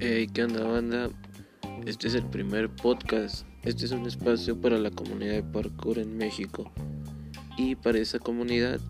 Hey, 0.00 0.28
¿qué 0.32 0.42
onda 0.42 0.64
banda? 0.64 1.10
Este 1.86 2.08
es 2.08 2.14
el 2.16 2.24
primer 2.24 2.68
podcast. 2.68 3.46
Este 3.62 3.84
es 3.84 3.92
un 3.92 4.04
espacio 4.04 4.60
para 4.60 4.78
la 4.78 4.90
comunidad 4.90 5.34
de 5.34 5.42
parkour 5.44 6.00
en 6.00 6.16
México 6.16 6.72
y 7.56 7.76
para 7.76 7.98
esa 7.98 8.18
comunidad 8.18 8.80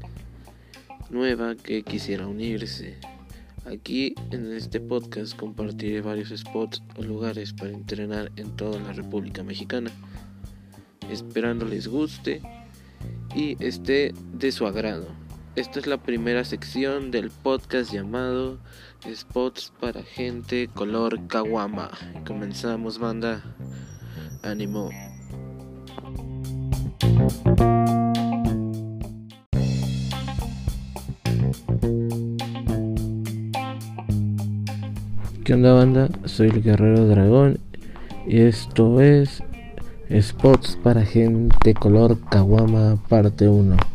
nueva 1.11 1.55
que 1.55 1.83
quisiera 1.83 2.27
unirse. 2.27 2.97
Aquí 3.67 4.15
en 4.31 4.51
este 4.55 4.81
podcast 4.81 5.37
compartiré 5.37 6.01
varios 6.01 6.31
spots 6.31 6.83
o 6.97 7.03
lugares 7.03 7.53
para 7.53 7.73
entrenar 7.73 8.33
en 8.37 8.57
toda 8.57 8.81
la 8.81 8.95
República 8.95 9.43
Mexicana. 9.43 9.91
Esperando 11.11 11.67
les 11.67 11.89
guste 11.89 12.41
y 13.37 13.63
esté 13.63 14.15
de 14.33 14.51
su 14.51 14.67
agrado. 14.67 15.22
Esta 15.55 15.81
es 15.81 15.87
la 15.87 15.99
primera 15.99 16.47
sección 16.47 17.11
del 17.11 17.31
podcast 17.31 17.93
llamado 17.93 18.57
Spots 19.07 19.71
para 19.79 20.03
gente 20.03 20.69
color 20.69 21.27
kawama. 21.27 21.91
Comenzamos 22.27 22.99
banda. 22.99 23.43
Ánimo. 24.43 24.89
¿Qué 35.45 35.53
onda 35.53 35.75
banda? 35.75 36.09
Soy 36.25 36.49
el 36.49 36.63
guerrero 36.63 37.07
dragón 37.09 37.59
y 38.27 38.41
esto 38.41 39.03
es 39.03 39.43
Spots 40.19 40.79
para 40.83 41.05
gente 41.05 41.75
color 41.75 42.19
kawama 42.31 42.97
parte 43.11 43.49
1. 43.49 43.92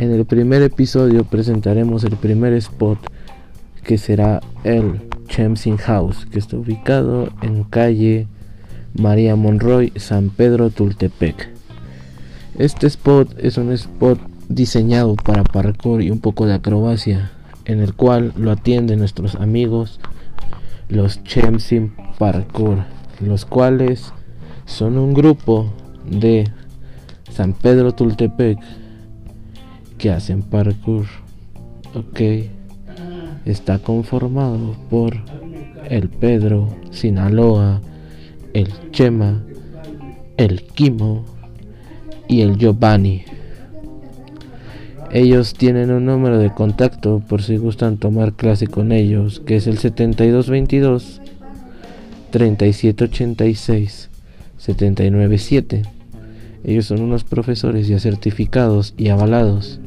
En 0.00 0.14
el 0.14 0.24
primer 0.24 0.62
episodio 0.62 1.24
presentaremos 1.24 2.04
el 2.04 2.16
primer 2.16 2.54
spot 2.54 2.98
que 3.84 3.98
será 3.98 4.40
el 4.64 5.02
Chemsin 5.28 5.76
House, 5.76 6.24
que 6.24 6.38
está 6.38 6.56
ubicado 6.56 7.28
en 7.42 7.64
calle 7.64 8.26
María 8.94 9.36
Monroy, 9.36 9.92
San 9.96 10.30
Pedro 10.30 10.70
Tultepec. 10.70 11.50
Este 12.56 12.86
spot 12.86 13.38
es 13.40 13.58
un 13.58 13.72
spot 13.72 14.18
diseñado 14.48 15.16
para 15.16 15.44
parkour 15.44 16.00
y 16.00 16.10
un 16.10 16.20
poco 16.20 16.46
de 16.46 16.54
acrobacia, 16.54 17.32
en 17.66 17.80
el 17.80 17.92
cual 17.92 18.32
lo 18.38 18.52
atienden 18.52 19.00
nuestros 19.00 19.34
amigos 19.34 20.00
los 20.88 21.22
Chemsin 21.24 21.92
Parkour, 22.18 22.84
los 23.20 23.44
cuales 23.44 24.14
son 24.64 24.96
un 24.96 25.12
grupo 25.12 25.70
de 26.10 26.50
San 27.30 27.52
Pedro 27.52 27.92
Tultepec 27.92 28.58
que 30.00 30.10
hacen 30.10 30.42
parkour. 30.42 31.04
Ok. 31.94 32.20
Está 33.44 33.78
conformado 33.78 34.74
por 34.88 35.14
el 35.88 36.08
Pedro, 36.08 36.68
Sinaloa, 36.90 37.80
el 38.54 38.68
Chema, 38.92 39.42
el 40.36 40.62
Kimo 40.62 41.24
y 42.28 42.40
el 42.40 42.56
Giovanni. 42.56 43.24
Ellos 45.12 45.54
tienen 45.54 45.90
un 45.90 46.06
número 46.06 46.38
de 46.38 46.54
contacto 46.54 47.20
por 47.28 47.42
si 47.42 47.56
gustan 47.56 47.98
tomar 47.98 48.34
clase 48.34 48.68
con 48.68 48.92
ellos, 48.92 49.40
que 49.44 49.56
es 49.56 49.66
el 49.66 49.78
7222 49.78 51.20
3786 52.30 54.08
797. 54.56 55.82
Ellos 56.62 56.86
son 56.86 57.00
unos 57.00 57.24
profesores 57.24 57.88
ya 57.88 57.98
certificados 57.98 58.94
y 58.96 59.08
avalados. 59.08 59.80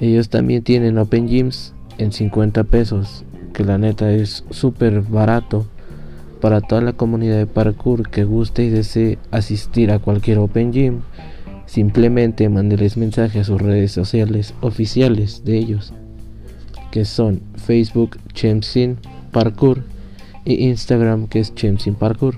Ellos 0.00 0.30
también 0.30 0.62
tienen 0.62 0.96
Open 0.96 1.28
Gyms 1.28 1.74
en 1.98 2.12
50 2.12 2.64
pesos, 2.64 3.24
que 3.52 3.64
la 3.64 3.76
neta 3.76 4.10
es 4.10 4.44
súper 4.48 5.02
barato 5.02 5.66
para 6.40 6.62
toda 6.62 6.80
la 6.80 6.94
comunidad 6.94 7.36
de 7.36 7.46
parkour 7.46 8.08
que 8.08 8.24
guste 8.24 8.64
y 8.64 8.70
desee 8.70 9.18
asistir 9.30 9.90
a 9.90 9.98
cualquier 9.98 10.38
Open 10.38 10.72
Gym. 10.72 11.00
Simplemente 11.66 12.48
mándeles 12.48 12.96
mensaje 12.96 13.40
a 13.40 13.44
sus 13.44 13.60
redes 13.60 13.92
sociales 13.92 14.54
oficiales 14.62 15.44
de 15.44 15.58
ellos, 15.58 15.92
que 16.90 17.04
son 17.04 17.42
Facebook 17.56 18.16
Chemsin 18.32 18.96
Parkour 19.30 19.84
y 20.44 20.66
Instagram 20.68 21.28
que 21.28 21.40
es 21.40 21.54
Chemsin 21.54 21.94
Parkour. 21.94 22.36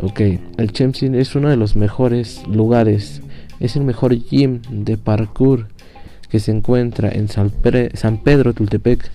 Ok, 0.00 0.20
el 0.58 0.72
Chemsin 0.72 1.16
es 1.16 1.34
uno 1.34 1.48
de 1.48 1.56
los 1.56 1.74
mejores 1.74 2.46
lugares, 2.46 3.20
es 3.58 3.76
el 3.76 3.84
mejor 3.84 4.14
gym 4.14 4.62
de 4.70 4.96
parkour 4.96 5.68
que 6.36 6.40
se 6.40 6.52
encuentra 6.52 7.08
en 7.08 7.28
San, 7.28 7.48
Pedro 8.18 8.52
Tultepec. 8.52 9.10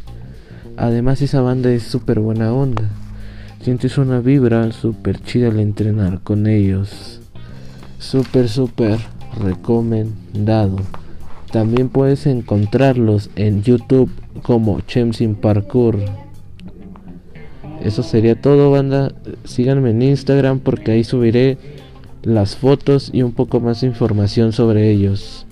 Además 0.76 1.22
esa 1.22 1.42
banda 1.42 1.72
es 1.72 1.84
súper 1.84 2.20
buena 2.20 2.52
onda. 2.52 2.90
Sientes 3.62 4.00
una 4.00 4.22
vibra 4.22 4.72
súper 4.72 5.22
chida 5.22 5.50
al 5.50 5.60
entrenar 5.60 6.22
con 6.22 6.48
ellos. 6.48 7.20
Súper, 8.00 8.50
súper 8.50 8.98
recomendado. 9.40 10.78
También 11.52 11.90
puedes 11.90 12.26
encontrarlos 12.26 13.30
en 13.36 13.62
YouTube 13.62 14.10
como 14.42 14.82
Chemsin 14.82 15.36
Parkour. 15.36 16.00
Eso 17.84 18.02
sería 18.02 18.42
todo, 18.42 18.72
banda. 18.72 19.14
Síganme 19.44 19.92
en 19.92 20.02
Instagram 20.02 20.58
porque 20.58 20.94
ahí 20.94 21.04
subiré 21.04 21.60
las 22.24 22.56
fotos 22.56 23.12
y 23.14 23.22
un 23.22 23.34
poco 23.34 23.60
más 23.60 23.82
de 23.82 23.88
información 23.90 24.54
sobre 24.54 24.90
ellos. 24.90 25.46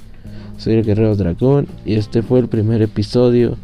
Soy 0.59 0.74
el 0.74 0.84
Guerrero 0.84 1.16
Dragón 1.16 1.68
y 1.86 1.94
este 1.94 2.22
fue 2.22 2.40
el 2.40 2.50
primer 2.50 2.81
episodio 2.81 3.56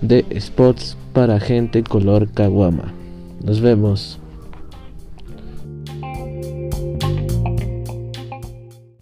de 0.00 0.24
Spots 0.40 0.96
para 1.12 1.40
gente 1.40 1.82
color 1.82 2.26
Kawama. 2.32 2.90
Nos 3.44 3.60
vemos. 3.60 4.18